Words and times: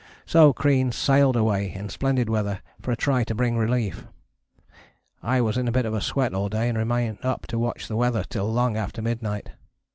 So 0.25 0.51
Crean 0.51 0.91
sailed 0.91 1.35
away 1.35 1.71
in 1.71 1.89
splendid 1.89 2.27
weather 2.27 2.63
for 2.81 2.91
a 2.91 2.95
try 2.95 3.23
to 3.25 3.35
bring 3.35 3.55
relief. 3.55 4.07
I 5.21 5.41
was 5.41 5.59
in 5.59 5.67
a 5.67 5.71
bit 5.71 5.85
of 5.85 5.93
a 5.93 6.01
sweat 6.01 6.33
all 6.33 6.49
day 6.49 6.69
and 6.69 6.75
remained 6.75 7.19
up 7.21 7.45
to 7.49 7.59
watch 7.59 7.87
the 7.87 7.95
weather 7.95 8.23
till 8.23 8.51
long 8.51 8.75
after 8.77 9.03
midnight. 9.03 9.51